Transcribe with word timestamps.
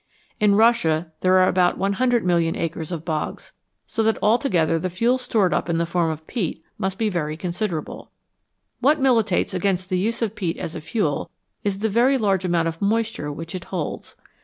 In 0.39 0.55
Russia 0.55 1.11
there 1.19 1.35
are 1.35 1.47
about 1.47 1.77
100,000,000 1.77 2.57
acres 2.57 2.91
of 2.91 3.05
bogs, 3.05 3.53
so 3.85 4.01
that 4.01 4.17
altogether 4.19 4.79
the 4.79 4.89
fuel 4.89 5.19
stored 5.19 5.53
up 5.53 5.69
in 5.69 5.77
the 5.77 5.85
form 5.85 6.09
of 6.09 6.25
peat 6.25 6.63
must 6.79 6.97
be 6.97 7.07
very 7.07 7.37
considerable. 7.37 8.09
What 8.79 8.99
militates 8.99 9.53
against 9.53 9.89
the 9.89 9.99
use 9.99 10.23
of 10.23 10.33
peat 10.33 10.57
as 10.57 10.73
a 10.73 10.81
fuel 10.81 11.29
is 11.63 11.77
the 11.77 11.87
very 11.87 12.17
large 12.17 12.43
amount 12.43 12.67
of 12.67 12.81
moisture 12.81 13.31
which 13.31 13.53
it 13.53 13.65
holds. 13.65 14.15